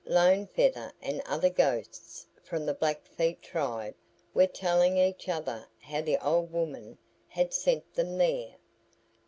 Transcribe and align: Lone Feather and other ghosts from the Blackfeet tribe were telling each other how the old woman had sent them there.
Lone 0.03 0.47
Feather 0.47 0.91
and 0.99 1.21
other 1.27 1.51
ghosts 1.51 2.25
from 2.41 2.65
the 2.65 2.73
Blackfeet 2.73 3.39
tribe 3.43 3.93
were 4.33 4.47
telling 4.47 4.97
each 4.97 5.29
other 5.29 5.67
how 5.79 6.01
the 6.01 6.17
old 6.27 6.51
woman 6.51 6.97
had 7.27 7.53
sent 7.53 7.93
them 7.93 8.17
there. 8.17 8.55